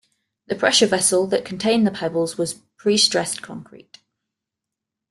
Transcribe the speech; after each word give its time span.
The 0.47 0.55
pressure 0.55 0.87
vessel 0.87 1.27
that 1.27 1.45
contained 1.45 1.85
the 1.85 1.91
pebbles 1.91 2.35
was 2.35 2.55
prestressed 2.75 3.43
concrete. 3.43 3.99